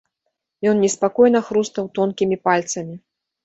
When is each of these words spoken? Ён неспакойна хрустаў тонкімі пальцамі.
Ён 0.71 0.81
неспакойна 0.85 1.39
хрустаў 1.51 1.93
тонкімі 2.01 2.43
пальцамі. 2.51 2.95